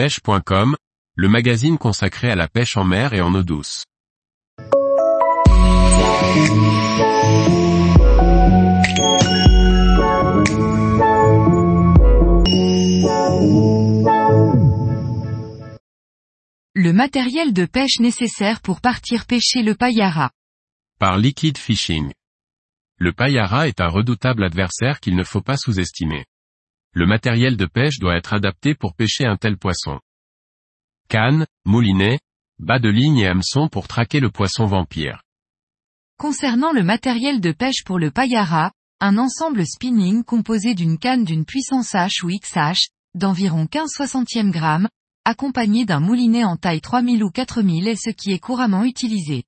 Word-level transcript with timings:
pêche.com, 0.00 0.76
le 1.14 1.28
magazine 1.28 1.76
consacré 1.76 2.30
à 2.30 2.34
la 2.34 2.48
pêche 2.48 2.78
en 2.78 2.84
mer 2.84 3.12
et 3.12 3.20
en 3.20 3.34
eau 3.34 3.42
douce. 3.42 3.84
Le 16.72 16.92
matériel 16.94 17.52
de 17.52 17.66
pêche 17.66 17.98
nécessaire 18.00 18.62
pour 18.62 18.80
partir 18.80 19.26
pêcher 19.26 19.62
le 19.62 19.74
payara. 19.74 20.30
Par 20.98 21.18
Liquid 21.18 21.58
Fishing. 21.58 22.10
Le 22.96 23.12
payara 23.12 23.68
est 23.68 23.82
un 23.82 23.88
redoutable 23.88 24.44
adversaire 24.44 24.98
qu'il 24.98 25.14
ne 25.14 25.24
faut 25.24 25.42
pas 25.42 25.58
sous-estimer. 25.58 26.24
Le 26.92 27.06
matériel 27.06 27.56
de 27.56 27.66
pêche 27.66 28.00
doit 28.00 28.16
être 28.16 28.32
adapté 28.32 28.74
pour 28.74 28.94
pêcher 28.94 29.24
un 29.24 29.36
tel 29.36 29.56
poisson. 29.56 30.00
Canne, 31.08 31.46
moulinet, 31.64 32.18
bas 32.58 32.80
de 32.80 32.88
ligne 32.88 33.18
et 33.18 33.28
hameçon 33.28 33.68
pour 33.68 33.86
traquer 33.86 34.18
le 34.18 34.30
poisson 34.30 34.66
vampire. 34.66 35.22
Concernant 36.18 36.72
le 36.72 36.82
matériel 36.82 37.40
de 37.40 37.52
pêche 37.52 37.84
pour 37.84 38.00
le 38.00 38.10
payara, 38.10 38.72
un 38.98 39.18
ensemble 39.18 39.64
spinning 39.66 40.24
composé 40.24 40.74
d'une 40.74 40.98
canne 40.98 41.24
d'une 41.24 41.44
puissance 41.44 41.92
H 41.92 42.24
ou 42.24 42.28
XH, 42.28 42.90
d'environ 43.14 43.66
15 43.66 43.88
60e 43.96 44.50
grammes, 44.50 44.88
accompagné 45.24 45.84
d'un 45.84 46.00
moulinet 46.00 46.44
en 46.44 46.56
taille 46.56 46.80
3000 46.80 47.22
ou 47.22 47.30
4000 47.30 47.86
est 47.86 47.96
ce 47.96 48.10
qui 48.10 48.32
est 48.32 48.40
couramment 48.40 48.84
utilisé. 48.84 49.44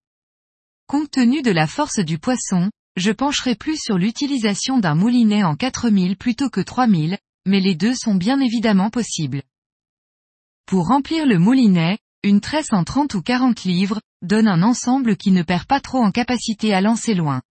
Compte 0.86 1.10
tenu 1.10 1.42
de 1.42 1.50
la 1.50 1.66
force 1.66 1.98
du 1.98 2.18
poisson, 2.18 2.70
je 2.96 3.10
pencherai 3.10 3.56
plus 3.56 3.78
sur 3.80 3.98
l'utilisation 3.98 4.78
d'un 4.78 4.94
moulinet 4.94 5.42
en 5.42 5.56
4000 5.56 6.16
plutôt 6.16 6.50
que 6.50 6.60
3000, 6.60 7.18
mais 7.46 7.60
les 7.60 7.74
deux 7.74 7.94
sont 7.94 8.14
bien 8.14 8.40
évidemment 8.40 8.90
possibles. 8.90 9.42
Pour 10.66 10.88
remplir 10.88 11.26
le 11.26 11.38
moulinet, 11.38 11.98
une 12.22 12.40
tresse 12.40 12.72
en 12.72 12.84
30 12.84 13.14
ou 13.14 13.22
40 13.22 13.64
livres, 13.64 14.00
donne 14.22 14.46
un 14.46 14.62
ensemble 14.62 15.16
qui 15.16 15.32
ne 15.32 15.42
perd 15.42 15.66
pas 15.66 15.80
trop 15.80 15.98
en 15.98 16.12
capacité 16.12 16.72
à 16.72 16.80
lancer 16.80 17.14
loin. 17.14 17.42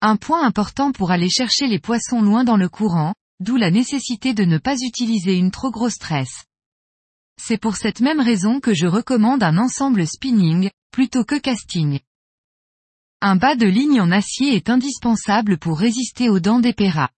Un 0.00 0.16
point 0.16 0.44
important 0.44 0.92
pour 0.92 1.10
aller 1.10 1.30
chercher 1.30 1.66
les 1.66 1.78
poissons 1.78 2.20
loin 2.20 2.44
dans 2.44 2.56
le 2.56 2.68
courant, 2.68 3.14
d'où 3.40 3.56
la 3.56 3.70
nécessité 3.70 4.34
de 4.34 4.44
ne 4.44 4.58
pas 4.58 4.76
utiliser 4.76 5.36
une 5.36 5.50
trop 5.50 5.70
grosse 5.70 5.98
tresse. 5.98 6.44
C'est 7.40 7.58
pour 7.58 7.76
cette 7.76 8.00
même 8.00 8.20
raison 8.20 8.60
que 8.60 8.74
je 8.74 8.86
recommande 8.86 9.42
un 9.42 9.58
ensemble 9.58 10.06
spinning, 10.06 10.70
plutôt 10.90 11.24
que 11.24 11.36
casting. 11.36 12.00
Un 13.20 13.36
bas 13.36 13.56
de 13.56 13.66
ligne 13.66 14.00
en 14.00 14.10
acier 14.10 14.54
est 14.54 14.70
indispensable 14.70 15.58
pour 15.58 15.78
résister 15.78 16.28
aux 16.28 16.40
dents 16.40 16.60
des 16.60 16.72
péras. 16.72 17.10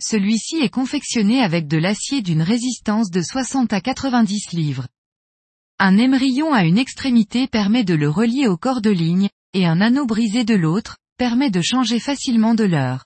Celui-ci 0.00 0.56
est 0.56 0.70
confectionné 0.70 1.40
avec 1.40 1.68
de 1.68 1.76
l'acier 1.76 2.20
d'une 2.20 2.42
résistance 2.42 3.10
de 3.10 3.22
60 3.22 3.72
à 3.72 3.80
90 3.80 4.52
livres. 4.52 4.88
Un 5.78 5.96
émerillon 5.96 6.52
à 6.52 6.64
une 6.64 6.78
extrémité 6.78 7.46
permet 7.46 7.84
de 7.84 7.94
le 7.94 8.08
relier 8.08 8.46
au 8.46 8.56
corps 8.56 8.80
de 8.80 8.90
ligne, 8.90 9.28
et 9.52 9.66
un 9.66 9.80
anneau 9.80 10.06
brisé 10.06 10.44
de 10.44 10.54
l'autre, 10.54 10.96
permet 11.16 11.50
de 11.50 11.62
changer 11.62 12.00
facilement 12.00 12.54
de 12.54 12.64
l'heure. 12.64 13.04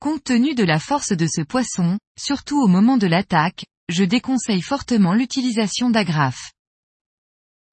Compte 0.00 0.24
tenu 0.24 0.54
de 0.54 0.64
la 0.64 0.78
force 0.78 1.12
de 1.12 1.26
ce 1.26 1.40
poisson, 1.40 1.98
surtout 2.18 2.60
au 2.60 2.66
moment 2.66 2.98
de 2.98 3.06
l'attaque, 3.06 3.64
je 3.88 4.04
déconseille 4.04 4.62
fortement 4.62 5.14
l'utilisation 5.14 5.90
d'agrafes. 5.90 6.52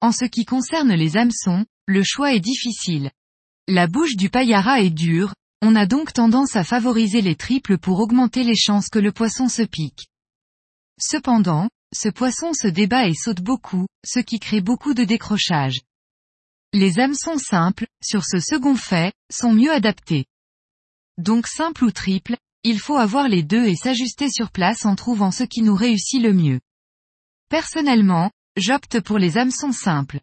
En 0.00 0.12
ce 0.12 0.24
qui 0.24 0.44
concerne 0.44 0.92
les 0.94 1.16
hameçons, 1.16 1.64
le 1.86 2.02
choix 2.02 2.32
est 2.32 2.40
difficile. 2.40 3.10
La 3.68 3.86
bouche 3.86 4.16
du 4.16 4.30
payara 4.30 4.80
est 4.80 4.90
dure, 4.90 5.34
on 5.66 5.74
a 5.76 5.86
donc 5.86 6.12
tendance 6.12 6.56
à 6.56 6.62
favoriser 6.62 7.22
les 7.22 7.36
triples 7.36 7.78
pour 7.78 7.98
augmenter 7.98 8.44
les 8.44 8.54
chances 8.54 8.90
que 8.90 8.98
le 8.98 9.12
poisson 9.12 9.48
se 9.48 9.62
pique. 9.62 10.08
Cependant, 11.00 11.70
ce 11.94 12.10
poisson 12.10 12.52
se 12.52 12.68
débat 12.68 13.08
et 13.08 13.14
saute 13.14 13.40
beaucoup, 13.40 13.86
ce 14.04 14.20
qui 14.20 14.38
crée 14.38 14.60
beaucoup 14.60 14.92
de 14.92 15.04
décrochage. 15.04 15.80
Les 16.74 16.98
hameçons 16.98 17.38
simples, 17.38 17.86
sur 18.02 18.26
ce 18.26 18.40
second 18.40 18.76
fait, 18.76 19.14
sont 19.32 19.54
mieux 19.54 19.72
adaptés. 19.72 20.26
Donc 21.16 21.46
simple 21.46 21.84
ou 21.84 21.92
triple, 21.92 22.36
il 22.62 22.78
faut 22.78 22.98
avoir 22.98 23.26
les 23.28 23.42
deux 23.42 23.64
et 23.64 23.76
s'ajuster 23.76 24.28
sur 24.30 24.50
place 24.50 24.84
en 24.84 24.94
trouvant 24.96 25.30
ce 25.30 25.44
qui 25.44 25.62
nous 25.62 25.74
réussit 25.74 26.20
le 26.20 26.34
mieux. 26.34 26.60
Personnellement, 27.48 28.30
j'opte 28.58 29.00
pour 29.00 29.16
les 29.16 29.38
hameçons 29.38 29.72
simples. 29.72 30.20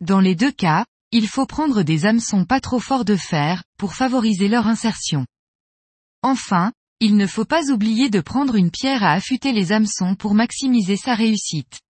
Dans 0.00 0.20
les 0.20 0.36
deux 0.36 0.52
cas, 0.52 0.86
il 1.12 1.28
faut 1.28 1.46
prendre 1.46 1.82
des 1.82 2.06
hameçons 2.06 2.46
pas 2.46 2.60
trop 2.60 2.80
forts 2.80 3.04
de 3.04 3.16
fer, 3.16 3.62
pour 3.78 3.94
favoriser 3.94 4.48
leur 4.48 4.66
insertion. 4.66 5.26
Enfin, 6.22 6.72
il 7.00 7.16
ne 7.16 7.26
faut 7.26 7.44
pas 7.44 7.70
oublier 7.70 8.08
de 8.08 8.20
prendre 8.20 8.56
une 8.56 8.70
pierre 8.70 9.02
à 9.02 9.12
affûter 9.12 9.52
les 9.52 9.72
hameçons 9.72 10.14
pour 10.14 10.34
maximiser 10.34 10.96
sa 10.96 11.14
réussite. 11.14 11.80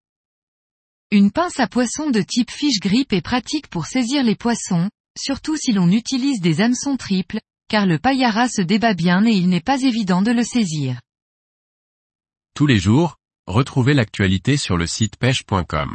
Une 1.12 1.30
pince 1.30 1.60
à 1.60 1.68
poisson 1.68 2.10
de 2.10 2.22
type 2.22 2.50
fish 2.50 2.80
grip 2.80 3.12
est 3.12 3.20
pratique 3.20 3.68
pour 3.68 3.86
saisir 3.86 4.24
les 4.24 4.34
poissons, 4.34 4.90
surtout 5.16 5.56
si 5.56 5.72
l'on 5.72 5.90
utilise 5.90 6.40
des 6.40 6.60
hameçons 6.60 6.96
triples, 6.96 7.40
car 7.68 7.86
le 7.86 7.98
payara 7.98 8.48
se 8.48 8.62
débat 8.62 8.94
bien 8.94 9.24
et 9.26 9.32
il 9.32 9.48
n'est 9.48 9.60
pas 9.60 9.82
évident 9.82 10.22
de 10.22 10.32
le 10.32 10.42
saisir. 10.42 11.00
Tous 12.54 12.66
les 12.66 12.78
jours, 12.78 13.16
retrouvez 13.46 13.94
l'actualité 13.94 14.56
sur 14.56 14.76
le 14.76 14.86
site 14.86 15.16
pêche.com. 15.16 15.94